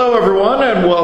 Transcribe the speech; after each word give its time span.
Hello, 0.00 0.14
everyone, 0.16 0.29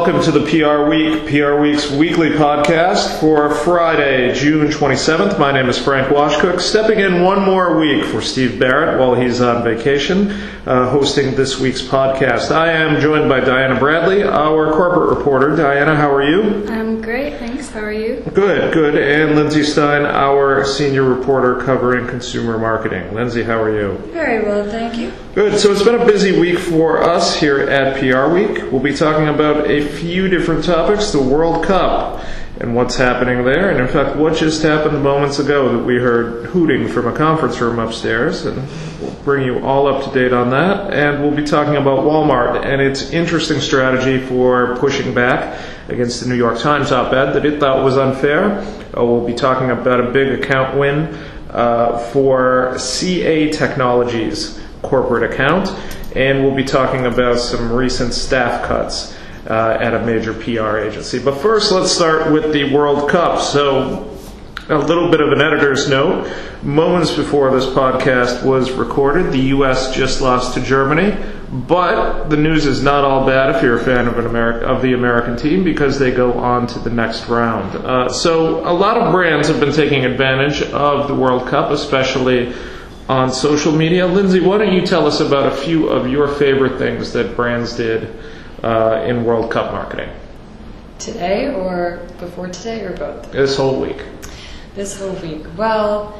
welcome 0.07 0.23
to 0.23 0.39
the 0.39 0.45
PR 0.45 0.87
Week, 0.87 1.27
PR 1.27 1.59
Week's 1.59 1.91
weekly 1.91 2.29
podcast 2.29 3.19
for 3.19 3.53
Friday, 3.53 4.33
June 4.33 4.67
27th. 4.67 5.37
My 5.37 5.51
name 5.51 5.67
is 5.67 5.77
Frank 5.77 6.07
Washkuhn, 6.07 6.61
stepping 6.61 6.99
in 6.99 7.23
one 7.23 7.43
more 7.43 7.77
week 7.77 8.05
for 8.05 8.21
Steve 8.21 8.57
Barrett 8.57 8.97
while 9.01 9.15
he's 9.15 9.41
on 9.41 9.65
vacation, 9.65 10.31
uh, 10.65 10.89
hosting 10.91 11.35
this 11.35 11.59
week's 11.59 11.81
podcast. 11.81 12.51
I 12.51 12.71
am 12.71 13.01
joined 13.01 13.27
by 13.27 13.41
Diana 13.41 13.77
Bradley, 13.77 14.23
our 14.23 14.71
corporate 14.71 15.17
reporter. 15.17 15.57
Diana, 15.57 15.97
how 15.97 16.09
are 16.09 16.23
you? 16.23 16.65
I'm 16.69 17.01
great, 17.01 17.37
thanks. 17.37 17.69
How 17.69 17.81
are 17.81 17.91
you? 17.91 18.23
Good, 18.33 18.73
good. 18.73 18.95
And 18.95 19.35
Lindsay 19.35 19.63
Stein, 19.63 20.05
our 20.05 20.63
senior 20.63 21.03
reporter 21.03 21.61
covering 21.65 22.07
consumer 22.07 22.57
marketing. 22.57 23.13
Lindsay, 23.13 23.43
how 23.43 23.61
are 23.61 23.77
you? 23.77 23.97
Very 24.13 24.41
well, 24.41 24.69
thank 24.69 24.97
you. 24.97 25.11
Good. 25.37 25.59
So 25.59 25.71
it's 25.71 25.83
been 25.83 26.01
a 26.01 26.05
busy 26.05 26.39
week 26.39 26.57
for 26.57 27.03
us 27.03 27.39
here 27.39 27.59
at 27.59 27.99
PR 27.99 28.33
Week. 28.33 28.71
We'll 28.71 28.81
be 28.81 28.95
talking 28.95 29.27
about 29.27 29.69
a 29.69 29.87
few 29.97 30.27
different 30.27 30.63
topics 30.63 31.11
the 31.11 31.21
World 31.21 31.65
Cup 31.65 32.23
and 32.59 32.75
what's 32.75 32.95
happening 32.95 33.43
there. 33.43 33.69
And 33.69 33.79
in 33.79 33.87
fact, 33.87 34.15
what 34.15 34.35
just 34.35 34.63
happened 34.63 35.03
moments 35.03 35.39
ago 35.39 35.75
that 35.75 35.83
we 35.83 35.95
heard 35.95 36.45
hooting 36.45 36.87
from 36.87 37.07
a 37.07 37.15
conference 37.15 37.59
room 37.59 37.79
upstairs. 37.79 38.45
And 38.45 38.67
we'll 39.01 39.11
bring 39.23 39.45
you 39.45 39.63
all 39.65 39.87
up 39.87 40.03
to 40.05 40.11
date 40.11 40.33
on 40.33 40.49
that. 40.51 40.93
And 40.93 41.21
we'll 41.21 41.35
be 41.35 41.43
talking 41.43 41.75
about 41.75 41.99
Walmart 41.99 42.65
and 42.65 42.81
its 42.81 43.11
interesting 43.11 43.59
strategy 43.59 44.19
for 44.19 44.75
pushing 44.77 45.13
back 45.13 45.59
against 45.87 46.21
the 46.21 46.29
New 46.29 46.35
York 46.35 46.59
Times 46.59 46.91
op 46.91 47.13
ed 47.13 47.31
that 47.33 47.45
it 47.45 47.59
thought 47.59 47.83
was 47.83 47.97
unfair. 47.97 48.59
Uh, 48.95 49.03
we'll 49.03 49.25
be 49.25 49.35
talking 49.35 49.71
about 49.71 49.99
a 49.99 50.11
big 50.11 50.39
account 50.39 50.77
win 50.77 51.13
uh, 51.51 51.97
for 52.11 52.77
CA 52.77 53.49
Technologies 53.51 54.59
corporate 54.81 55.31
account, 55.31 55.69
and 56.15 56.43
we'll 56.43 56.55
be 56.55 56.63
talking 56.63 57.05
about 57.05 57.39
some 57.39 57.71
recent 57.71 58.13
staff 58.13 58.65
cuts 58.67 59.16
uh, 59.47 59.77
at 59.79 59.93
a 59.93 60.05
major 60.05 60.33
PR 60.33 60.77
agency. 60.77 61.19
But 61.19 61.37
first, 61.37 61.71
let's 61.71 61.91
start 61.91 62.31
with 62.31 62.51
the 62.51 62.73
World 62.73 63.09
Cup. 63.09 63.41
So, 63.41 64.13
a 64.69 64.77
little 64.77 65.09
bit 65.09 65.21
of 65.21 65.31
an 65.31 65.41
editor's 65.41 65.89
note. 65.89 66.29
Moments 66.61 67.15
before 67.15 67.51
this 67.51 67.65
podcast 67.65 68.43
was 68.43 68.71
recorded, 68.71 69.31
the 69.31 69.39
U.S. 69.55 69.95
just 69.95 70.21
lost 70.21 70.55
to 70.55 70.61
Germany. 70.61 71.15
But 71.49 72.27
the 72.27 72.35
news 72.35 72.65
is 72.65 72.83
not 72.83 73.05
all 73.05 73.25
bad 73.25 73.55
if 73.55 73.61
you're 73.61 73.77
a 73.77 73.83
fan 73.83 74.07
of 74.07 74.19
an 74.19 74.25
Ameri- 74.25 74.63
of 74.63 74.81
the 74.81 74.91
American 74.91 75.37
team 75.37 75.63
because 75.63 75.97
they 75.97 76.11
go 76.11 76.33
on 76.33 76.67
to 76.67 76.79
the 76.79 76.89
next 76.89 77.29
round. 77.29 77.73
Uh, 77.77 78.09
so 78.09 78.69
a 78.69 78.73
lot 78.73 78.97
of 78.97 79.13
brands 79.13 79.47
have 79.47 79.61
been 79.61 79.71
taking 79.71 80.03
advantage 80.03 80.61
of 80.61 81.07
the 81.07 81.15
World 81.15 81.47
Cup, 81.47 81.71
especially 81.71 82.53
on 83.07 83.31
social 83.31 83.71
media. 83.71 84.05
Lindsay, 84.05 84.41
why 84.41 84.57
don't 84.57 84.73
you 84.73 84.85
tell 84.85 85.07
us 85.07 85.21
about 85.21 85.47
a 85.47 85.55
few 85.55 85.87
of 85.87 86.09
your 86.09 86.27
favorite 86.27 86.77
things 86.77 87.13
that 87.13 87.37
brands 87.37 87.77
did 87.77 88.13
uh, 88.63 89.03
in 89.05 89.23
World 89.23 89.51
Cup 89.51 89.71
marketing 89.71 90.09
Today 90.99 91.53
or 91.53 92.07
before 92.19 92.47
today 92.47 92.83
or 92.83 92.95
both? 92.97 93.31
this 93.31 93.55
whole 93.55 93.79
week? 93.79 94.03
This 94.75 94.99
whole 94.99 95.13
week. 95.13 95.45
Well, 95.55 96.11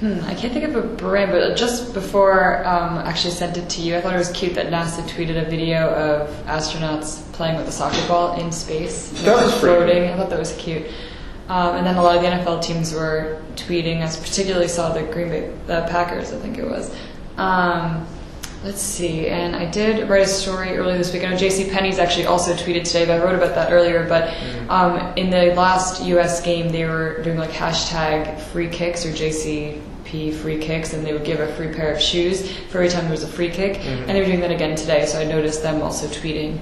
hmm, 0.00 0.18
I 0.24 0.34
can't 0.34 0.52
think 0.52 0.64
of 0.64 0.76
a 0.76 0.82
brand, 0.82 1.30
but 1.32 1.56
just 1.56 1.94
before 1.94 2.64
um, 2.66 2.98
I 2.98 3.08
actually 3.08 3.34
sent 3.34 3.56
it 3.56 3.68
to 3.70 3.80
you, 3.82 3.96
I 3.96 4.00
thought 4.00 4.14
it 4.14 4.18
was 4.18 4.32
cute 4.32 4.54
that 4.54 4.66
NASA 4.66 5.02
tweeted 5.08 5.40
a 5.40 5.48
video 5.48 5.88
of 5.90 6.28
astronauts 6.46 7.32
playing 7.32 7.56
with 7.56 7.68
a 7.68 7.72
soccer 7.72 8.06
ball 8.08 8.38
in 8.40 8.50
space. 8.52 9.10
That 9.22 9.34
was 9.36 9.52
pretty 9.58 9.76
floating. 9.76 10.10
I 10.10 10.16
thought 10.16 10.30
that 10.30 10.38
was 10.38 10.54
cute. 10.56 10.86
Um, 11.48 11.76
and 11.76 11.86
then 11.86 11.96
a 11.96 12.02
lot 12.02 12.16
of 12.16 12.22
the 12.22 12.28
NFL 12.28 12.62
teams 12.62 12.92
were 12.92 13.40
tweeting. 13.54 14.02
I 14.02 14.08
particularly 14.08 14.68
saw 14.68 14.92
the 14.92 15.02
Green 15.04 15.28
Bay 15.28 15.54
the 15.66 15.86
Packers, 15.88 16.32
I 16.32 16.38
think 16.40 16.58
it 16.58 16.68
was. 16.68 16.94
Um, 17.36 18.06
let's 18.66 18.82
see. 18.82 19.28
And 19.28 19.54
I 19.54 19.64
did 19.64 20.08
write 20.08 20.22
a 20.22 20.26
story 20.26 20.76
earlier 20.76 20.98
this 20.98 21.12
week. 21.12 21.24
I 21.24 21.30
know 21.30 21.36
J.C. 21.36 21.70
Penney's 21.70 22.00
actually 22.00 22.26
also 22.26 22.52
tweeted 22.52 22.82
today, 22.84 23.06
but 23.06 23.20
I 23.20 23.24
wrote 23.24 23.36
about 23.36 23.54
that 23.54 23.72
earlier. 23.72 24.06
But 24.08 24.34
um, 24.68 25.16
in 25.16 25.30
the 25.30 25.54
last 25.54 26.02
U.S. 26.02 26.42
game, 26.42 26.70
they 26.70 26.84
were 26.84 27.22
doing 27.22 27.38
like 27.38 27.50
hashtag 27.50 28.40
free 28.40 28.68
kicks 28.68 29.06
or 29.06 29.10
JCP 29.10 30.34
free 30.34 30.58
kicks, 30.58 30.94
and 30.94 31.06
they 31.06 31.12
would 31.12 31.24
give 31.24 31.38
a 31.38 31.52
free 31.54 31.72
pair 31.72 31.92
of 31.92 32.00
shoes 32.00 32.56
for 32.68 32.78
every 32.78 32.88
time 32.88 33.02
there 33.02 33.12
was 33.12 33.22
a 33.22 33.28
free 33.28 33.50
kick. 33.50 33.78
And 33.84 34.08
they 34.08 34.20
were 34.20 34.26
doing 34.26 34.40
that 34.40 34.50
again 34.50 34.74
today, 34.74 35.06
so 35.06 35.20
I 35.20 35.24
noticed 35.24 35.62
them 35.62 35.80
also 35.80 36.08
tweeting. 36.08 36.58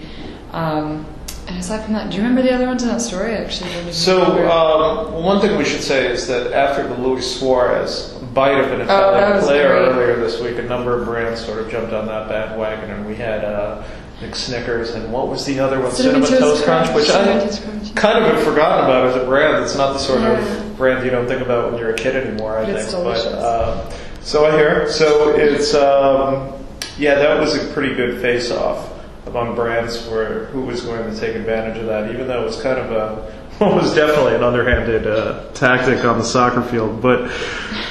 Um, 0.52 1.06
and 1.46 1.58
aside 1.58 1.84
from 1.84 1.94
that, 1.94 2.10
do 2.10 2.16
you 2.16 2.22
remember 2.22 2.42
the 2.42 2.54
other 2.54 2.66
ones 2.66 2.82
in 2.82 2.88
that 2.88 3.00
story? 3.02 3.34
Actually 3.34 3.92
So, 3.92 4.48
um, 4.50 5.22
one 5.22 5.40
thing 5.40 5.58
we 5.58 5.64
should 5.64 5.82
say 5.82 6.06
is 6.10 6.26
that 6.26 6.52
after 6.52 6.86
the 6.86 6.94
Luis 6.94 7.38
Suarez 7.38 8.13
bite 8.34 8.58
of 8.58 8.72
an 8.72 8.80
Oh, 8.82 8.84
Italian 8.84 9.36
was 9.36 9.44
player 9.44 9.68
great. 9.68 9.88
earlier 9.88 10.16
this 10.16 10.40
week, 10.40 10.58
a 10.58 10.62
number 10.62 10.98
of 11.00 11.06
brands 11.06 11.44
sort 11.44 11.58
of 11.60 11.70
jumped 11.70 11.92
on 11.92 12.06
that 12.06 12.28
bandwagon, 12.28 12.90
and 12.90 13.06
we 13.06 13.14
had 13.14 13.44
uh, 13.44 13.82
Nick 14.20 14.34
Snickers 14.34 14.94
and 14.94 15.12
what 15.12 15.28
was 15.28 15.44
the 15.46 15.58
other 15.60 15.80
one? 15.80 15.92
Cinnamon 15.92 16.28
Toast 16.28 16.64
Crunch, 16.64 16.92
which 16.94 17.06
Cinnamon 17.06 17.48
I 17.48 17.92
kind 17.94 18.24
of 18.24 18.34
have 18.34 18.42
forgotten 18.44 18.84
about 18.84 19.06
as 19.06 19.16
a 19.16 19.24
brand. 19.24 19.62
It's 19.64 19.76
not 19.76 19.92
the 19.92 19.98
sort 19.98 20.20
Yeah. 20.20 20.38
of 20.40 20.76
brand 20.76 21.04
you 21.04 21.10
don't 21.10 21.26
think 21.26 21.42
about 21.42 21.70
when 21.70 21.80
you're 21.80 21.90
a 21.90 21.96
kid 21.96 22.16
anymore. 22.16 22.58
I 22.58 22.64
But 22.64 22.76
it's 22.76 22.92
think, 22.92 23.04
but 23.04 23.26
um, 23.42 23.80
so 24.20 24.44
I 24.46 24.56
hear. 24.56 24.88
So 24.90 25.30
it's 25.36 25.74
um, 25.74 26.52
yeah, 26.98 27.14
that 27.16 27.40
was 27.40 27.54
a 27.56 27.72
pretty 27.72 27.94
good 27.94 28.20
face-off 28.20 28.90
among 29.26 29.54
brands 29.54 30.00
for 30.06 30.46
who 30.46 30.62
was 30.62 30.82
going 30.82 31.10
to 31.12 31.18
take 31.18 31.34
advantage 31.34 31.78
of 31.78 31.86
that, 31.86 32.10
even 32.12 32.26
though 32.28 32.42
it 32.42 32.44
was 32.46 32.60
kind 32.62 32.78
of 32.78 32.90
a 32.92 33.32
what 33.58 33.74
was 33.82 33.94
definitely 33.94 34.34
an 34.34 34.42
underhanded 34.42 35.06
uh, 35.06 35.50
tactic 35.52 36.04
on 36.04 36.18
the 36.18 36.24
soccer 36.24 36.62
field, 36.62 37.00
but 37.00 37.30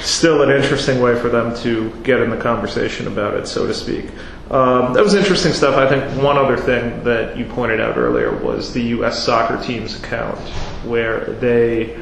still 0.00 0.42
an 0.42 0.50
interesting 0.50 1.00
way 1.00 1.18
for 1.18 1.28
them 1.28 1.54
to 1.58 1.90
get 2.02 2.20
in 2.20 2.30
the 2.30 2.36
conversation 2.36 3.06
about 3.06 3.34
it, 3.34 3.46
so 3.46 3.66
to 3.66 3.74
speak. 3.74 4.06
Um, 4.50 4.92
that 4.92 5.02
was 5.02 5.14
interesting 5.14 5.52
stuff. 5.52 5.74
I 5.76 5.88
think 5.88 6.22
one 6.22 6.36
other 6.36 6.56
thing 6.58 7.02
that 7.04 7.36
you 7.36 7.46
pointed 7.46 7.80
out 7.80 7.96
earlier 7.96 8.36
was 8.36 8.72
the 8.74 8.82
U.S. 8.98 9.22
soccer 9.24 9.62
team's 9.64 9.98
account, 9.98 10.38
where 10.84 11.24
they 11.24 11.98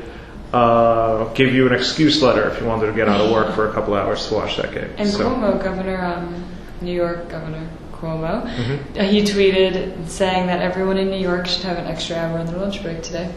uh, 0.53 1.33
gave 1.35 1.55
you 1.55 1.67
an 1.69 1.73
excuse 1.73 2.21
letter 2.21 2.49
if 2.51 2.61
you 2.61 2.67
wanted 2.67 2.87
to 2.87 2.93
get 2.93 3.09
out 3.09 3.21
of 3.21 3.31
work 3.31 3.55
for 3.55 3.69
a 3.71 3.73
couple 3.73 3.95
hours 3.95 4.27
to 4.29 4.35
watch 4.35 4.57
that 4.57 4.73
game. 4.75 4.91
And 4.99 5.09
So- 5.09 5.21
Cuomo, 5.31 5.63
Governor, 5.63 6.05
um, 6.05 6.45
New 6.81 6.93
York 6.95 7.29
Governor 7.29 7.67
Cuomo, 7.93 8.45
Mm-hmm. 8.45 9.01
he 9.05 9.23
tweeted 9.23 10.09
saying 10.09 10.49
that 10.49 10.61
everyone 10.61 10.99
in 10.99 11.09
New 11.11 11.21
York 11.21 11.47
should 11.47 11.63
have 11.63 11.79
an 11.79 11.87
extra 11.87 12.17
hour 12.17 12.39
on 12.41 12.47
their 12.47 12.57
lunch 12.59 12.83
break 12.83 13.03
today. 13.05 13.33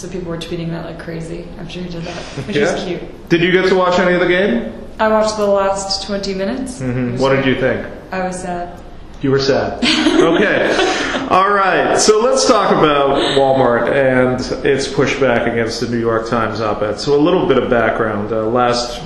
So 0.00 0.08
people 0.08 0.30
were 0.30 0.38
tweeting 0.38 0.70
that 0.70 0.86
like 0.86 0.98
crazy 0.98 1.46
after 1.58 1.78
he 1.78 1.90
did 1.90 2.02
that, 2.04 2.22
which 2.46 2.56
Yeah. 2.56 2.72
was 2.72 2.84
cute. 2.84 3.28
Did 3.28 3.42
you 3.42 3.52
get 3.52 3.68
to 3.68 3.74
watch 3.74 3.98
any 3.98 4.14
of 4.14 4.20
the 4.20 4.28
game? 4.28 4.72
I 4.98 5.08
watched 5.08 5.36
the 5.36 5.44
last 5.44 6.06
20 6.06 6.32
minutes. 6.32 6.80
Hmm 6.80 7.12
was 7.12 7.20
What 7.20 7.36
did 7.36 7.44
you 7.44 7.60
think? 7.60 7.86
I 8.10 8.26
was 8.26 8.40
sad. 8.40 8.80
You 9.20 9.30
were 9.30 9.38
sad. 9.38 9.84
okay. 9.84 11.26
All 11.28 11.50
right. 11.52 11.98
So 11.98 12.18
let's 12.22 12.48
talk 12.48 12.70
about 12.70 13.18
Walmart 13.36 13.92
and 13.92 14.40
its 14.64 14.88
pushback 14.88 15.52
against 15.52 15.82
the 15.82 15.88
New 15.88 16.00
York 16.00 16.30
Times 16.30 16.62
op 16.62 16.80
ed. 16.80 16.98
So, 16.98 17.14
a 17.14 17.20
little 17.20 17.46
bit 17.46 17.58
of 17.58 17.68
background. 17.68 18.32
Uh, 18.32 18.46
last 18.46 19.02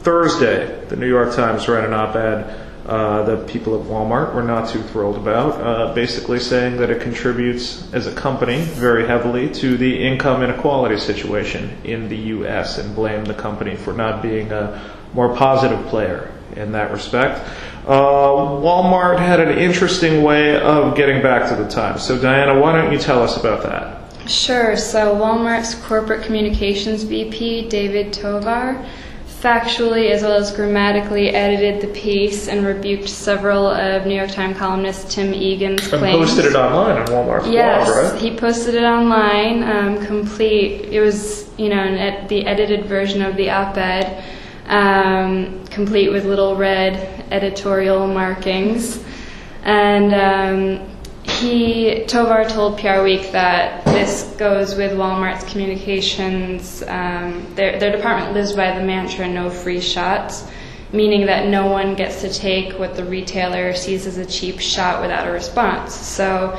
Thursday, 0.00 0.82
the 0.88 0.96
New 0.96 1.08
York 1.08 1.34
Times 1.36 1.68
ran 1.68 1.84
an 1.84 1.92
op 1.92 2.16
ed 2.16 2.67
uh, 2.88 3.22
that 3.24 3.46
people 3.46 3.78
at 3.78 3.86
Walmart 3.86 4.34
were 4.34 4.42
not 4.42 4.70
too 4.70 4.82
thrilled 4.82 5.16
about, 5.16 5.60
uh, 5.60 5.94
basically 5.94 6.40
saying 6.40 6.78
that 6.78 6.88
it 6.88 7.02
contributes 7.02 7.92
as 7.92 8.06
a 8.06 8.14
company 8.14 8.62
very 8.62 9.06
heavily 9.06 9.50
to 9.50 9.76
the 9.76 10.02
income 10.02 10.42
inequality 10.42 10.96
situation 10.96 11.76
in 11.84 12.08
the 12.08 12.16
U.S. 12.16 12.78
and 12.78 12.94
blamed 12.94 13.26
the 13.26 13.34
company 13.34 13.76
for 13.76 13.92
not 13.92 14.22
being 14.22 14.52
a 14.52 14.82
more 15.12 15.36
positive 15.36 15.84
player 15.88 16.32
in 16.56 16.72
that 16.72 16.90
respect. 16.90 17.46
Uh, 17.86 18.30
Walmart 18.62 19.18
had 19.18 19.38
an 19.38 19.58
interesting 19.58 20.22
way 20.22 20.58
of 20.58 20.96
getting 20.96 21.20
back 21.20 21.48
to 21.50 21.62
the 21.62 21.68
Times. 21.68 22.02
So, 22.02 22.18
Diana, 22.18 22.58
why 22.58 22.72
don't 22.72 22.90
you 22.90 22.98
tell 22.98 23.22
us 23.22 23.36
about 23.36 23.62
that? 23.64 24.30
Sure. 24.30 24.76
So, 24.76 25.14
Walmart's 25.14 25.74
corporate 25.74 26.22
communications 26.22 27.02
VP, 27.02 27.68
David 27.68 28.14
Tovar, 28.14 28.82
factually 29.40 30.10
as 30.10 30.22
well 30.22 30.32
as 30.32 30.50
grammatically 30.54 31.30
edited 31.30 31.80
the 31.80 31.86
piece 31.98 32.48
and 32.48 32.66
rebuked 32.66 33.08
several 33.08 33.66
of 33.68 34.04
New 34.06 34.14
York 34.14 34.30
Times 34.30 34.56
columnist 34.56 35.10
Tim 35.10 35.32
Egan's 35.32 35.82
And 35.92 36.00
claims. 36.00 36.18
posted 36.30 36.46
it 36.46 36.56
online 36.56 36.96
on 36.98 37.06
Walmart. 37.06 37.52
Yes, 37.52 37.86
blog, 37.88 38.12
right? 38.12 38.20
he 38.20 38.36
posted 38.36 38.74
it 38.74 38.82
online, 38.82 39.62
um, 39.62 40.04
complete. 40.04 40.86
It 40.92 41.00
was, 41.00 41.48
you 41.56 41.68
know, 41.68 41.78
an 41.78 41.94
ed- 41.96 42.28
the 42.28 42.46
edited 42.46 42.86
version 42.86 43.22
of 43.22 43.36
the 43.36 43.50
op-ed, 43.50 44.24
um, 44.66 45.64
complete 45.66 46.10
with 46.10 46.24
little 46.24 46.56
red 46.56 47.24
editorial 47.30 48.06
markings. 48.08 49.02
And 49.62 50.14
um, 50.14 50.97
he, 51.38 52.04
Tovar 52.06 52.44
told 52.44 52.78
PR 52.78 53.02
Week 53.02 53.32
that 53.32 53.84
this 53.84 54.24
goes 54.38 54.74
with 54.74 54.92
Walmart's 54.92 55.44
communications. 55.50 56.82
Um, 56.82 57.46
their, 57.54 57.78
their 57.78 57.92
department 57.92 58.34
lives 58.34 58.52
by 58.52 58.78
the 58.78 58.84
mantra 58.84 59.28
"no 59.28 59.50
free 59.50 59.80
shots." 59.80 60.48
meaning 60.92 61.26
that 61.26 61.48
no 61.48 61.66
one 61.66 61.94
gets 61.94 62.22
to 62.22 62.32
take 62.32 62.78
what 62.78 62.96
the 62.96 63.04
retailer 63.04 63.74
sees 63.74 64.06
as 64.06 64.16
a 64.16 64.24
cheap 64.24 64.58
shot 64.58 65.02
without 65.02 65.26
a 65.28 65.30
response. 65.30 65.94
So 65.94 66.58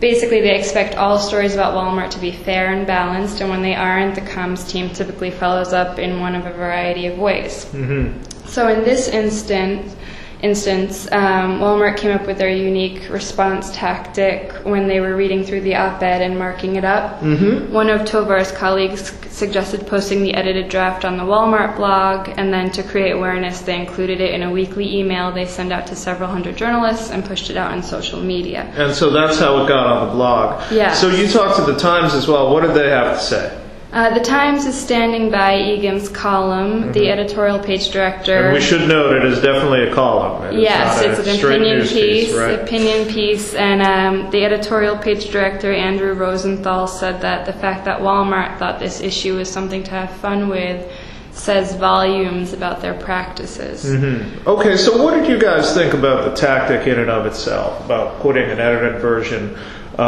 basically, 0.00 0.40
they 0.40 0.58
expect 0.58 0.96
all 0.96 1.18
stories 1.18 1.54
about 1.54 1.74
Walmart 1.74 2.10
to 2.10 2.18
be 2.18 2.32
fair 2.32 2.72
and 2.72 2.86
balanced, 2.86 3.40
and 3.40 3.50
when 3.50 3.62
they 3.62 3.74
aren't, 3.74 4.14
the 4.14 4.20
comms 4.20 4.68
team 4.68 4.90
typically 4.90 5.30
follows 5.30 5.72
up 5.72 5.98
in 5.98 6.20
one 6.20 6.34
of 6.34 6.46
a 6.46 6.52
variety 6.52 7.06
of 7.06 7.18
ways. 7.18 7.66
So 8.46 8.68
in 8.68 8.82
this 8.82 9.08
instance, 9.08 9.94
instance, 10.42 11.10
um, 11.10 11.60
Walmart 11.60 11.96
came 11.96 12.10
up 12.10 12.26
with 12.26 12.38
their 12.38 12.50
unique 12.50 13.08
response 13.10 13.70
tactic 13.74 14.52
when 14.64 14.86
they 14.86 15.00
were 15.00 15.16
reading 15.16 15.44
through 15.44 15.62
the 15.62 15.74
op 15.74 16.02
ed 16.02 16.22
and 16.22 16.38
marking 16.38 16.76
it 16.76 16.84
up. 16.84 17.20
Mm-hmm. 17.20 17.72
One 17.72 17.90
of 17.90 18.06
Tovar's 18.06 18.52
colleagues 18.52 19.12
suggested 19.30 19.86
posting 19.86 20.22
the 20.22 20.34
edited 20.34 20.68
draft 20.68 21.04
on 21.04 21.16
the 21.16 21.22
Walmart 21.22 21.76
blog, 21.76 22.28
and 22.36 22.52
then 22.52 22.70
to 22.72 22.82
create 22.82 23.12
awareness, 23.12 23.60
they 23.60 23.78
included 23.78 24.20
it 24.20 24.34
in 24.34 24.42
a 24.42 24.50
weekly 24.50 24.98
email 24.98 25.32
they 25.32 25.46
send 25.46 25.72
out 25.72 25.86
to 25.86 25.96
several 25.96 26.28
hundred 26.28 26.56
journalists 26.56 27.10
and 27.10 27.24
pushed 27.24 27.50
it 27.50 27.56
out 27.56 27.72
on 27.72 27.82
social 27.82 28.20
media. 28.20 28.62
And 28.76 28.94
so 28.94 29.10
that's 29.10 29.38
how 29.38 29.62
it 29.62 29.68
got 29.68 29.86
on 29.86 30.08
the 30.08 30.14
blog. 30.14 30.72
Yeah. 30.72 30.92
So 30.92 31.08
you 31.08 31.28
talked 31.28 31.56
to 31.56 31.62
the 31.62 31.78
Times 31.78 32.14
as 32.14 32.26
well. 32.26 32.52
What 32.52 32.62
did 32.62 32.74
they 32.74 32.90
have 32.90 33.16
to 33.16 33.22
say? 33.22 33.67
Uh, 33.90 34.12
the 34.12 34.20
Times 34.20 34.66
is 34.66 34.78
standing 34.78 35.30
by 35.30 35.58
Egan's 35.58 36.10
column. 36.10 36.92
The 36.92 37.10
editorial 37.10 37.58
page 37.58 37.90
director. 37.90 38.32
Mm-hmm. 38.32 38.44
And 38.44 38.54
we 38.54 38.60
should 38.60 38.86
note 38.86 39.16
it 39.16 39.24
is 39.24 39.40
definitely 39.40 39.88
a 39.88 39.94
column. 39.94 40.44
It 40.44 40.60
Yes, 40.60 41.00
it's 41.00 41.26
an 41.26 41.38
opinion 41.38 41.78
news 41.78 41.92
piece, 41.92 42.34
right? 42.34 42.60
opinion 42.60 43.08
piece, 43.08 43.54
and 43.54 43.80
um, 43.80 44.30
the 44.30 44.44
editorial 44.44 44.98
page 44.98 45.30
director 45.30 45.72
Andrew 45.72 46.12
Rosenthal 46.12 46.86
said 46.86 47.22
that 47.22 47.46
the 47.46 47.52
fact 47.54 47.86
that 47.86 48.00
Walmart 48.00 48.58
thought 48.58 48.78
this 48.78 49.00
issue 49.00 49.36
was 49.36 49.50
something 49.50 49.82
to 49.84 49.90
have 49.90 50.10
fun 50.10 50.48
with 50.48 50.90
says 51.32 51.74
volumes 51.76 52.52
about 52.52 52.82
their 52.82 52.94
practices. 52.94 53.84
Mm-hmm. 53.84 54.48
Okay, 54.48 54.76
so 54.76 55.02
what 55.02 55.14
did 55.14 55.28
you 55.28 55.38
guys 55.38 55.72
think 55.72 55.94
about 55.94 56.28
the 56.28 56.36
tactic 56.36 56.86
in 56.86 56.98
and 56.98 57.08
of 57.08 57.24
itself, 57.26 57.82
about 57.84 58.20
putting 58.20 58.50
an 58.50 58.58
edited 58.58 59.00
version 59.00 59.56
uh, 59.98 60.02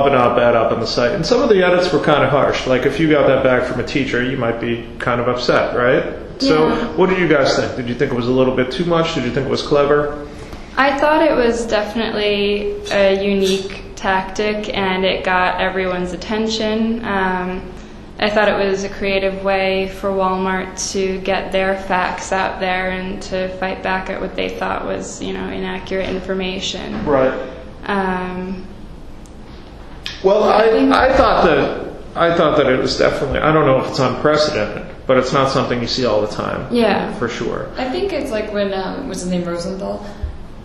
of 0.00 0.06
an 0.06 0.14
op-ed 0.14 0.56
up 0.56 0.72
on 0.72 0.80
the 0.80 0.86
site? 0.86 1.12
And 1.12 1.24
some 1.24 1.42
of 1.42 1.48
the 1.48 1.62
edits 1.62 1.92
were 1.92 2.00
kind 2.00 2.24
of 2.24 2.30
harsh. 2.30 2.66
Like 2.66 2.86
if 2.86 2.98
you 2.98 3.10
got 3.10 3.26
that 3.26 3.44
back 3.44 3.64
from 3.64 3.80
a 3.80 3.86
teacher, 3.86 4.22
you 4.22 4.36
might 4.36 4.60
be 4.60 4.88
kind 4.98 5.20
of 5.20 5.28
upset, 5.28 5.76
right? 5.76 6.14
So 6.40 6.68
Yeah. 6.68 6.86
what 6.96 7.10
did 7.10 7.18
you 7.18 7.28
guys 7.28 7.56
think? 7.56 7.76
Did 7.76 7.88
you 7.88 7.94
think 7.94 8.10
it 8.12 8.14
was 8.16 8.26
a 8.26 8.32
little 8.32 8.56
bit 8.56 8.72
too 8.72 8.84
much? 8.84 9.14
Did 9.14 9.24
you 9.24 9.30
think 9.30 9.46
it 9.46 9.50
was 9.50 9.62
clever? 9.62 10.26
I 10.76 10.98
thought 10.98 11.22
it 11.22 11.36
was 11.36 11.66
definitely 11.66 12.74
a 12.90 13.22
unique 13.24 13.82
tactic 13.94 14.76
and 14.76 15.04
it 15.04 15.24
got 15.24 15.60
everyone's 15.60 16.12
attention. 16.12 17.04
Um, 17.04 17.62
I 18.18 18.30
thought 18.30 18.48
it 18.48 18.56
was 18.56 18.84
a 18.84 18.88
creative 18.88 19.44
way 19.44 19.88
for 19.88 20.08
Walmart 20.10 20.92
to 20.92 21.18
get 21.20 21.52
their 21.52 21.76
facts 21.76 22.32
out 22.32 22.60
there 22.60 22.90
and 22.90 23.20
to 23.24 23.48
fight 23.58 23.82
back 23.82 24.08
at 24.08 24.20
what 24.20 24.34
they 24.36 24.48
thought 24.48 24.84
was, 24.84 25.20
you 25.22 25.32
know, 25.32 25.48
inaccurate 25.48 26.08
information. 26.08 27.04
Right. 27.04 27.34
Um, 27.86 28.64
Well, 30.24 30.44
I, 30.44 31.08
I 31.08 31.12
thought 31.16 31.44
that 31.44 31.84
I 32.16 32.34
thought 32.36 32.56
that 32.56 32.66
it 32.66 32.78
was 32.78 32.96
definitely. 32.96 33.40
I 33.40 33.52
don't 33.52 33.66
know 33.66 33.80
if 33.82 33.90
it's 33.90 33.98
unprecedented, 33.98 34.86
but 35.06 35.16
it's 35.18 35.32
not 35.32 35.50
something 35.50 35.80
you 35.80 35.86
see 35.88 36.06
all 36.06 36.20
the 36.20 36.28
time. 36.28 36.72
Yeah. 36.72 37.12
for 37.18 37.28
sure. 37.28 37.68
I 37.76 37.88
think 37.90 38.12
it's 38.12 38.30
like 38.30 38.52
when 38.52 38.72
um, 38.72 39.08
was 39.08 39.20
his 39.22 39.30
name 39.30 39.44
Rosenthal. 39.44 39.98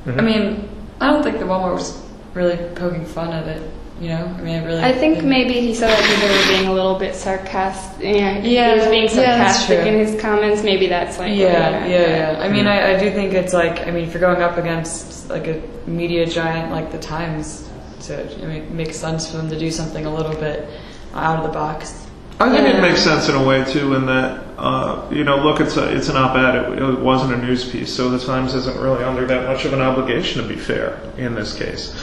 Mm-hmm. 0.06 0.20
I 0.20 0.22
mean, 0.24 0.70
I 1.02 1.10
don't 1.12 1.24
think 1.24 1.40
the 1.40 1.46
Walmart 1.46 1.74
was 1.76 2.02
really 2.34 2.58
poking 2.76 3.06
fun 3.06 3.32
at 3.34 3.48
it. 3.48 3.70
You 4.00 4.10
know, 4.10 4.26
I 4.38 4.42
mean, 4.42 4.56
I 4.62 4.66
really. 4.66 4.82
I 4.82 4.94
think 4.94 5.24
maybe 5.26 5.54
he 5.60 5.74
said 5.76 5.90
that 5.90 6.04
people 6.06 6.30
were 6.30 6.58
being 6.58 6.70
a 6.70 6.74
little 6.74 6.98
bit 6.98 7.16
sarcastic. 7.16 8.02
Yeah, 8.02 8.40
he 8.40 8.56
Yeah, 8.56 8.76
was 8.76 8.86
being 8.88 9.10
sarcastic 9.10 9.80
true. 9.82 9.88
in 9.90 9.96
his 10.00 10.22
comments. 10.22 10.64
Maybe 10.64 10.88
that's 10.88 11.18
like 11.20 11.30
what 11.32 11.38
Yeah, 11.38 11.72
meant, 11.72 11.90
yeah, 11.90 12.34
yeah. 12.38 12.40
I 12.42 12.48
mean, 12.48 12.66
I, 12.66 12.94
I 12.96 13.00
do 13.00 13.12
think 13.12 13.34
it's 13.34 13.52
like, 13.54 13.86
I 13.88 13.92
mean, 13.92 14.06
if 14.06 14.14
you're 14.14 14.22
going 14.22 14.42
up 14.42 14.58
against 14.58 15.30
like 15.30 15.48
a 15.48 15.62
media 15.86 16.26
giant 16.26 16.72
like 16.72 16.94
the 16.94 16.98
Times, 17.00 17.69
I 18.42 18.46
mean, 18.46 18.58
it 18.58 18.72
makes 18.72 18.98
sense 18.98 19.30
for 19.30 19.38
them 19.38 19.50
to 19.50 19.60
do 19.60 19.72
something 19.72 20.06
a 20.06 20.14
little 20.14 20.36
bit 20.36 20.70
out 21.14 21.38
of 21.38 21.44
the 21.44 21.54
box. 21.54 22.08
I 22.40 22.50
think 22.50 22.74
it 22.74 22.82
makes 22.82 23.04
sense 23.04 23.28
in 23.28 23.36
a 23.36 23.44
way 23.44 23.66
too, 23.66 23.96
in 23.96 24.06
that 24.06 24.50
uh, 24.58 25.08
you 25.10 25.24
know, 25.24 25.38
look, 25.38 25.62
it's 25.62 25.78
a, 25.78 25.96
it's 25.96 26.10
an 26.10 26.18
op-ed. 26.18 26.74
It, 26.74 26.82
it 26.82 27.00
wasn't 27.00 27.34
a 27.34 27.38
news 27.38 27.70
piece, 27.70 27.94
so 27.94 28.10
the 28.10 28.20
Times 28.20 28.54
isn't 28.54 28.78
really 28.80 29.04
under 29.04 29.26
that 29.26 29.48
much 29.48 29.66
of 29.66 29.74
an 29.74 29.82
obligation 29.82 30.42
to 30.42 30.48
be 30.48 30.56
fair 30.56 31.00
in 31.18 31.34
this 31.34 31.58
case. 31.58 31.96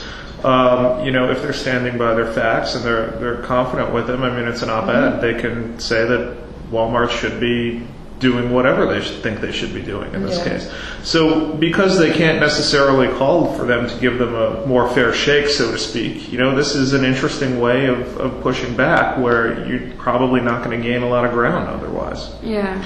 Um, 0.43 1.03
you 1.03 1.11
know, 1.11 1.29
if 1.31 1.41
they're 1.41 1.53
standing 1.53 1.97
by 1.97 2.13
their 2.13 2.31
facts 2.31 2.75
and 2.75 2.83
they're 2.83 3.11
they're 3.11 3.41
confident 3.43 3.93
with 3.93 4.07
them, 4.07 4.23
I 4.23 4.35
mean, 4.35 4.47
it's 4.47 4.61
an 4.61 4.69
op-ed. 4.69 5.19
They 5.19 5.39
can 5.39 5.79
say 5.79 6.05
that 6.07 6.37
Walmart 6.71 7.09
should 7.11 7.39
be 7.39 7.87
doing 8.19 8.51
whatever 8.51 8.85
they 8.85 8.99
think 9.01 9.41
they 9.41 9.51
should 9.51 9.73
be 9.73 9.81
doing 9.81 10.13
in 10.13 10.23
this 10.23 10.37
Yeah. 10.37 10.53
case. 10.53 10.71
So 11.03 11.49
because 11.53 11.99
they 11.99 12.11
can't 12.11 12.39
necessarily 12.39 13.07
call 13.09 13.53
for 13.53 13.65
them 13.65 13.87
to 13.87 13.95
give 13.97 14.17
them 14.17 14.35
a 14.35 14.65
more 14.65 14.87
fair 14.89 15.13
shake, 15.13 15.49
so 15.49 15.71
to 15.71 15.77
speak, 15.77 16.31
you 16.31 16.39
know, 16.39 16.55
this 16.55 16.75
is 16.75 16.93
an 16.93 17.05
interesting 17.05 17.59
way 17.59 17.85
of, 17.85 18.17
of 18.17 18.41
pushing 18.41 18.75
back 18.75 19.17
where 19.17 19.65
you're 19.67 19.91
probably 19.97 20.41
not 20.41 20.63
going 20.63 20.81
to 20.81 20.87
gain 20.87 21.03
a 21.03 21.07
lot 21.09 21.25
of 21.25 21.31
ground 21.31 21.67
otherwise. 21.67 22.29
Yeah. 22.41 22.83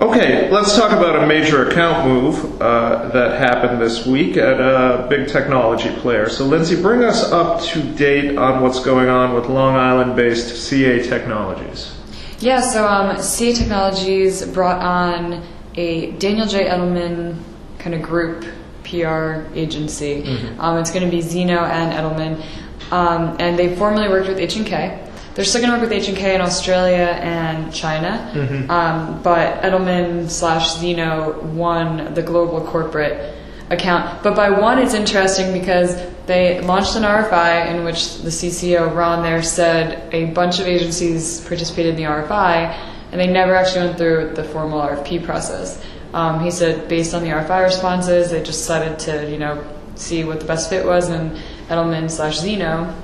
Okay, 0.00 0.48
let's 0.52 0.76
talk 0.76 0.92
about 0.92 1.24
a 1.24 1.26
major 1.26 1.68
account 1.68 2.06
move 2.06 2.62
uh, 2.62 3.08
that 3.08 3.36
happened 3.40 3.80
this 3.80 4.06
week 4.06 4.36
at 4.36 4.60
a 4.60 5.08
big 5.10 5.26
technology 5.26 5.90
player. 5.96 6.28
So, 6.28 6.44
Lindsay, 6.46 6.80
bring 6.80 7.02
us 7.02 7.32
up 7.32 7.60
to 7.62 7.82
date 7.82 8.38
on 8.38 8.62
what's 8.62 8.78
going 8.78 9.08
on 9.08 9.34
with 9.34 9.46
Long 9.46 9.74
Island 9.74 10.14
based 10.14 10.56
CA 10.56 11.02
Technologies. 11.02 11.97
Yeah, 12.40 12.60
so 12.60 12.86
um, 12.86 13.20
CA 13.20 13.52
Technologies 13.52 14.46
brought 14.46 14.80
on 14.80 15.42
a 15.74 16.12
Daniel 16.12 16.46
J. 16.46 16.66
Edelman 16.66 17.36
kind 17.78 17.94
of 17.94 18.02
group 18.02 18.44
PR 18.84 19.42
agency. 19.54 20.22
Um, 20.60 20.78
it's 20.78 20.90
going 20.90 21.04
to 21.04 21.10
be 21.10 21.20
Zeno 21.20 21.64
and 21.64 21.92
Edelman, 21.92 22.92
um, 22.92 23.36
and 23.40 23.58
they 23.58 23.74
formerly 23.76 24.08
worked 24.08 24.28
with 24.28 24.38
H 24.38 24.56
and 24.56 24.66
K. 24.66 25.04
They're 25.34 25.44
still 25.44 25.60
going 25.60 25.72
to 25.72 25.78
work 25.78 25.88
with 25.88 25.92
H 25.92 26.08
and 26.08 26.16
K 26.16 26.34
in 26.34 26.40
Australia 26.40 27.18
and 27.20 27.72
China, 27.72 28.30
um, 28.70 29.22
but 29.22 29.62
Edelman 29.62 30.28
slash 30.30 30.76
Zeno 30.78 31.40
won 31.54 32.14
the 32.14 32.22
global 32.22 32.60
corporate 32.64 33.34
account. 33.70 34.22
But 34.22 34.34
by 34.34 34.50
one, 34.50 34.78
it's 34.78 34.94
interesting 34.94 35.52
because 35.52 36.00
they 36.26 36.60
launched 36.60 36.96
an 36.96 37.02
RFI 37.02 37.74
in 37.74 37.84
which 37.84 38.18
the 38.18 38.30
CCO 38.30 38.94
Ron 38.94 39.22
there 39.22 39.42
said 39.42 40.12
a 40.12 40.26
bunch 40.26 40.60
of 40.60 40.66
agencies 40.66 41.40
participated 41.46 41.94
in 41.94 41.96
the 41.96 42.04
RFI, 42.04 42.74
and 43.12 43.20
they 43.20 43.26
never 43.26 43.54
actually 43.54 43.86
went 43.86 43.98
through 43.98 44.32
the 44.34 44.44
formal 44.44 44.80
RFP 44.80 45.24
process. 45.24 45.82
Um, 46.12 46.40
he 46.40 46.50
said 46.50 46.88
based 46.88 47.14
on 47.14 47.22
the 47.22 47.28
RFI 47.28 47.64
responses, 47.64 48.30
they 48.30 48.42
just 48.42 48.60
decided 48.60 48.98
to 49.00 49.30
you 49.30 49.38
know 49.38 49.64
see 49.94 50.24
what 50.24 50.40
the 50.40 50.46
best 50.46 50.70
fit 50.70 50.86
was, 50.86 51.08
and 51.08 51.36
Edelman 51.68 52.10
slash 52.10 52.38
Zeno 52.38 52.94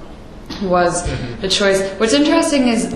was 0.62 1.04
the 1.40 1.48
choice. 1.48 1.82
What's 1.98 2.12
interesting 2.12 2.68
is 2.68 2.94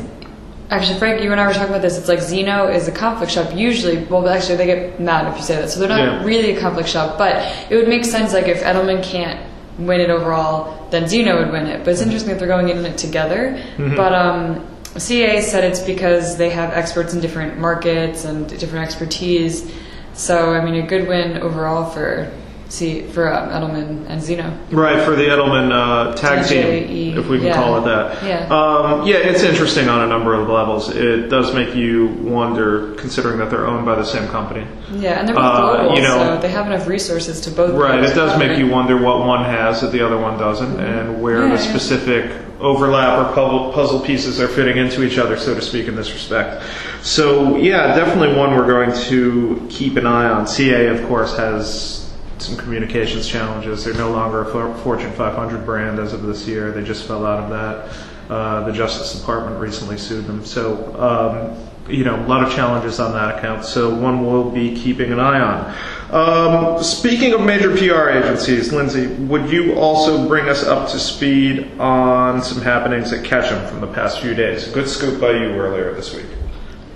Actually, 0.70 0.98
Frank, 0.98 1.22
you 1.22 1.32
and 1.32 1.40
I 1.40 1.46
were 1.46 1.54
talking 1.54 1.70
about 1.70 1.80
this. 1.80 1.96
It's 1.96 2.08
like 2.08 2.20
Zeno 2.20 2.68
is 2.68 2.88
a 2.88 2.92
conflict 2.92 3.32
shop. 3.32 3.54
Usually, 3.54 4.04
well, 4.04 4.28
actually, 4.28 4.56
they 4.56 4.66
get 4.66 5.00
mad 5.00 5.26
if 5.32 5.38
you 5.38 5.42
say 5.42 5.56
that. 5.56 5.70
So 5.70 5.80
they're 5.80 5.88
not 5.88 6.00
Yeah. 6.00 6.24
really 6.24 6.54
a 6.56 6.60
conflict 6.60 6.88
shop. 6.90 7.16
But 7.16 7.42
it 7.70 7.76
would 7.76 7.88
make 7.88 8.04
sense, 8.04 8.34
like 8.34 8.48
if 8.48 8.62
Edelman 8.62 9.02
can't 9.02 9.40
win 9.78 10.00
it 10.00 10.10
overall, 10.10 10.86
then 10.90 11.08
Zeno 11.08 11.38
would 11.38 11.52
win 11.52 11.66
it. 11.66 11.84
But 11.84 11.92
it's 11.92 12.02
interesting 12.02 12.30
that 12.30 12.38
they're 12.38 12.48
going 12.48 12.68
in 12.68 12.84
it 12.84 12.98
together. 12.98 13.58
But 13.78 14.12
um, 14.12 14.60
CA 14.98 15.40
said 15.40 15.64
it's 15.64 15.80
because 15.80 16.36
they 16.36 16.50
have 16.50 16.72
experts 16.74 17.14
in 17.14 17.20
different 17.20 17.58
markets 17.58 18.24
and 18.26 18.46
different 18.48 18.84
expertise. 18.84 19.70
So 20.12 20.52
I 20.52 20.62
mean, 20.62 20.74
a 20.74 20.86
good 20.86 21.08
win 21.08 21.38
overall 21.38 21.86
for 21.86 22.28
C 22.68 23.02
for 23.08 23.32
um, 23.32 23.48
Edelman 23.48 24.06
and 24.08 24.22
Zeno. 24.22 24.56
Right, 24.70 25.02
for 25.04 25.16
the 25.16 25.22
Edelman 25.22 25.72
uh, 25.72 26.14
tag 26.14 26.44
DJE, 26.44 26.86
team, 26.86 27.18
if 27.18 27.26
we 27.28 27.38
can 27.38 27.46
yeah. 27.48 27.54
call 27.54 27.78
it 27.78 27.84
that. 27.86 28.22
Yeah. 28.22 28.46
Um, 28.54 29.06
yeah, 29.06 29.16
it's 29.16 29.42
interesting 29.42 29.88
on 29.88 30.02
a 30.02 30.06
number 30.06 30.34
of 30.34 30.48
levels. 30.48 30.90
It 30.94 31.28
does 31.28 31.54
make 31.54 31.74
you 31.74 32.08
wonder, 32.20 32.94
considering 32.96 33.38
that 33.38 33.50
they're 33.50 33.66
owned 33.66 33.86
by 33.86 33.94
the 33.94 34.04
same 34.04 34.28
company. 34.28 34.66
Yeah, 34.92 35.18
and 35.18 35.26
they're 35.26 35.34
both 35.34 35.44
Uh, 35.44 35.76
global, 35.76 35.96
you 35.96 36.02
know- 36.02 36.18
so 36.18 36.38
they 36.40 36.48
have 36.50 36.66
enough 36.66 36.86
resources 36.86 37.40
to 37.42 37.50
both. 37.50 37.74
Right, 37.74 38.04
it 38.04 38.14
does 38.14 38.38
make 38.38 38.58
you 38.58 38.66
wonder 38.68 38.96
what 38.96 39.20
one 39.24 39.44
has 39.44 39.80
that 39.80 39.92
the 39.92 40.04
other 40.04 40.18
one 40.18 40.38
doesn't, 40.38 40.78
and 40.78 41.22
where 41.22 41.46
Yeah, 41.46 41.52
the 41.52 41.58
specific 41.58 42.30
overlap 42.60 43.18
or 43.18 43.72
puzzle 43.72 44.00
pieces 44.00 44.40
are 44.40 44.48
fitting 44.48 44.76
into 44.76 45.04
each 45.04 45.16
other, 45.16 45.36
so 45.38 45.54
to 45.54 45.62
speak, 45.62 45.86
in 45.86 45.94
this 45.94 46.12
respect. 46.12 46.62
So, 47.02 47.56
yeah, 47.56 47.94
definitely 47.94 48.36
one 48.36 48.56
we're 48.56 48.66
going 48.66 48.92
to 49.08 49.64
keep 49.70 49.96
an 49.96 50.06
eye 50.06 50.28
on. 50.28 50.46
CA, 50.46 50.88
of 50.88 51.06
course, 51.06 51.36
has 51.36 52.07
some 52.40 52.56
communications 52.56 53.28
challenges. 53.28 53.84
They're 53.84 53.94
no 53.94 54.10
longer 54.10 54.42
a 54.42 54.74
Fortune 54.78 55.12
500 55.12 55.64
brand 55.64 55.98
as 55.98 56.12
of 56.12 56.22
this 56.22 56.46
year. 56.46 56.72
They 56.72 56.84
just 56.84 57.06
fell 57.06 57.26
out 57.26 57.44
of 57.44 57.50
that. 57.50 58.32
Uh, 58.32 58.66
the 58.66 58.72
Justice 58.72 59.18
Department 59.18 59.58
recently 59.58 59.96
sued 59.96 60.26
them. 60.26 60.44
So, 60.44 60.94
um, 61.00 61.68
you 61.90 62.04
know, 62.04 62.16
a 62.16 62.26
lot 62.26 62.46
of 62.46 62.52
challenges 62.52 63.00
on 63.00 63.12
that 63.12 63.38
account. 63.38 63.64
So, 63.64 63.94
one 63.94 64.26
we'll 64.26 64.50
be 64.50 64.76
keeping 64.76 65.12
an 65.12 65.18
eye 65.18 65.40
on. 65.40 65.74
Um, 66.10 66.82
speaking 66.82 67.32
of 67.32 67.40
major 67.40 67.74
PR 67.74 68.10
agencies, 68.10 68.72
Lindsay, 68.72 69.06
would 69.06 69.50
you 69.50 69.74
also 69.74 70.28
bring 70.28 70.48
us 70.48 70.64
up 70.64 70.90
to 70.90 70.98
speed 70.98 71.78
on 71.78 72.42
some 72.42 72.60
happenings 72.60 73.12
at 73.12 73.24
Ketchum 73.24 73.66
from 73.68 73.80
the 73.80 73.86
past 73.94 74.20
few 74.20 74.34
days? 74.34 74.68
Good 74.68 74.88
scoop 74.88 75.20
by 75.20 75.32
you 75.32 75.50
earlier 75.54 75.94
this 75.94 76.14
week. 76.14 76.26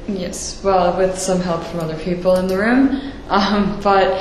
Yes, 0.09 0.63
well, 0.63 0.97
with 0.99 1.19
some 1.19 1.41
help 1.41 1.63
from 1.65 1.81
other 1.81 1.97
people 1.99 2.37
in 2.37 2.47
the 2.47 2.59
room. 2.59 3.13
Um, 3.33 3.81
but 3.81 4.13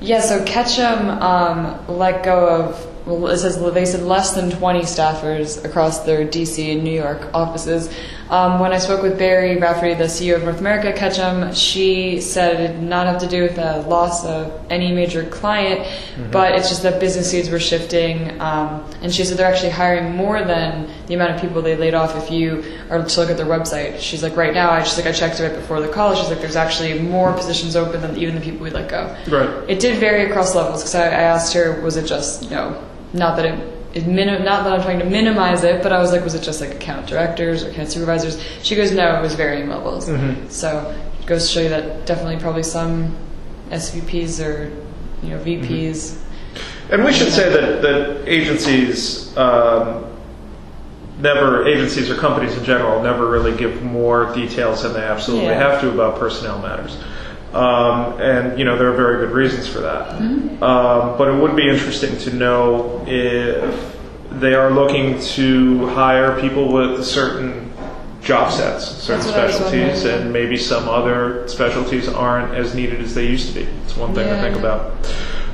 yeah, 0.00 0.20
so 0.20 0.42
Ketchum 0.44 1.10
um, 1.10 1.86
let 1.88 2.24
go 2.24 2.48
of. 2.48 2.86
Well, 3.06 3.28
it 3.28 3.38
says 3.38 3.60
they 3.72 3.84
said 3.84 4.02
less 4.02 4.34
than 4.34 4.50
20 4.50 4.80
staffers 4.80 5.64
across 5.64 6.00
their 6.00 6.26
DC 6.26 6.72
and 6.72 6.84
New 6.84 6.92
York 6.92 7.28
offices. 7.34 7.92
Um, 8.30 8.60
when 8.60 8.72
I 8.72 8.78
spoke 8.78 9.02
with 9.02 9.18
Barri 9.18 9.56
Rafferty, 9.56 9.94
the 9.94 10.04
CEO 10.04 10.36
of 10.36 10.44
North 10.44 10.60
America 10.60 10.92
Ketchum, 10.92 11.52
she 11.52 12.20
said 12.20 12.60
it 12.60 12.74
did 12.74 12.82
not 12.82 13.08
have 13.08 13.20
to 13.22 13.26
do 13.26 13.42
with 13.42 13.56
the 13.56 13.82
loss 13.88 14.24
of 14.24 14.52
any 14.70 14.92
major 14.92 15.24
client, 15.24 15.84
but 16.30 16.54
it's 16.54 16.68
just 16.68 16.84
that 16.84 17.00
business 17.00 17.32
needs 17.32 17.50
were 17.50 17.58
shifting. 17.58 18.40
Um, 18.40 18.88
and 19.02 19.12
she 19.12 19.24
said 19.24 19.36
they're 19.36 19.52
actually 19.52 19.70
hiring 19.70 20.14
more 20.14 20.44
than 20.44 20.88
the 21.06 21.14
amount 21.14 21.34
of 21.34 21.40
people 21.40 21.60
they 21.60 21.76
laid 21.76 21.94
off. 21.94 22.14
If 22.14 22.30
you 22.30 22.62
are 22.88 23.04
to 23.04 23.20
look 23.20 23.30
at 23.30 23.36
their 23.36 23.46
website, 23.46 23.98
she's 23.98 24.22
like, 24.22 24.36
right 24.36 24.54
now, 24.54 24.70
I 24.70 24.78
just 24.80 24.96
like 24.96 25.08
I 25.08 25.12
checked 25.12 25.40
it 25.40 25.42
right 25.42 25.56
before 25.56 25.80
the 25.80 25.88
call. 25.88 26.14
She's 26.14 26.28
like, 26.28 26.40
there's 26.40 26.54
actually 26.54 27.00
more 27.00 27.32
positions 27.32 27.74
open 27.74 28.00
than 28.00 28.16
even 28.16 28.36
the 28.36 28.40
people 28.40 28.60
we 28.60 28.70
let 28.70 28.88
go. 28.88 29.16
Right. 29.26 29.68
It 29.68 29.80
did 29.80 29.98
vary 29.98 30.30
across 30.30 30.54
levels 30.54 30.82
because 30.82 30.94
I, 30.94 31.06
I 31.06 31.22
asked 31.22 31.52
her, 31.54 31.80
was 31.82 31.96
it 31.96 32.06
just 32.06 32.44
you 32.44 32.50
know, 32.50 32.80
not 33.12 33.34
that 33.36 33.46
it, 33.46 33.79
it 33.94 34.06
minim, 34.06 34.44
not 34.44 34.64
that 34.64 34.72
I'm 34.72 34.82
trying 34.82 34.98
to 35.00 35.04
minimize 35.04 35.64
it, 35.64 35.82
but 35.82 35.92
I 35.92 35.98
was 35.98 36.12
like, 36.12 36.22
was 36.22 36.34
it 36.34 36.42
just 36.42 36.60
like 36.60 36.70
account 36.70 37.06
directors 37.06 37.64
or 37.64 37.70
account 37.70 37.88
supervisors? 37.90 38.42
She 38.62 38.76
goes, 38.76 38.92
no, 38.92 39.18
it 39.18 39.22
was 39.22 39.34
varying 39.34 39.68
levels. 39.68 40.06
So 40.48 40.96
it 41.20 41.26
goes 41.26 41.46
to 41.48 41.52
show 41.54 41.60
you 41.60 41.68
that 41.70 42.06
definitely 42.06 42.38
probably 42.38 42.62
some 42.62 43.16
SVPs 43.70 44.44
or 44.44 44.70
you 45.22 45.30
know 45.30 45.38
VPs. 45.42 46.16
And 46.90 47.04
we 47.04 47.12
should 47.12 47.32
say 47.32 47.50
that, 47.50 47.82
that 47.82 48.28
agencies 48.28 49.36
um, 49.36 50.06
never, 51.20 51.66
agencies 51.68 52.10
or 52.10 52.16
companies 52.16 52.56
in 52.56 52.64
general, 52.64 53.02
never 53.02 53.28
really 53.30 53.56
give 53.56 53.82
more 53.82 54.32
details 54.34 54.82
than 54.82 54.92
they 54.94 55.02
absolutely 55.02 55.46
Yeah. 55.48 55.70
have 55.70 55.80
to 55.82 55.90
about 55.90 56.18
personnel 56.18 56.58
matters. 56.60 56.96
Um, 57.52 58.20
and, 58.20 58.58
you 58.58 58.64
know, 58.64 58.78
there 58.78 58.88
are 58.92 58.96
very 58.96 59.26
good 59.26 59.34
reasons 59.34 59.66
for 59.66 59.80
that. 59.80 60.10
Um, 60.62 61.18
but 61.18 61.28
it 61.28 61.40
would 61.40 61.56
be 61.56 61.68
interesting 61.68 62.16
to 62.18 62.34
know 62.34 63.04
if 63.08 63.96
they 64.30 64.54
are 64.54 64.70
looking 64.70 65.18
to 65.20 65.86
hire 65.88 66.40
people 66.40 66.72
with 66.72 67.04
certain 67.04 67.72
job 68.22 68.52
sets, 68.52 68.86
certain 68.86 69.24
That's 69.24 69.26
what 69.32 69.40
I 69.40 69.46
was 69.46 69.54
specialties, 69.56 70.04
and 70.04 70.32
maybe 70.32 70.56
some 70.56 70.88
other 70.88 71.48
specialties 71.48 72.06
aren't 72.08 72.54
as 72.54 72.74
needed 72.74 73.00
as 73.00 73.14
they 73.14 73.26
used 73.26 73.48
to 73.48 73.54
be. 73.54 73.66
It's 73.84 73.96
one 73.96 74.14
thing 74.14 74.28
to 74.28 74.34
Yeah. 74.34 74.42
think 74.42 74.56
about. 74.56 74.92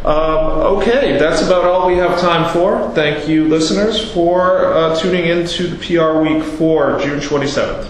Um, 0.05 0.76
okay, 0.79 1.17
that's 1.19 1.43
about 1.43 1.65
all 1.65 1.88
we 1.88 1.97
have 1.97 2.21
time 2.21 2.53
for. 2.53 2.91
Thank 2.95 3.29
you, 3.29 3.49
listeners, 3.49 4.12
for 4.12 4.73
uh, 4.73 4.95
tuning 4.97 5.25
in 5.26 5.47
to 5.49 5.67
the 5.67 5.76
PR 5.76 6.21
Week 6.21 6.43
for 6.45 6.99
June 7.00 7.19
27th. 7.21 7.85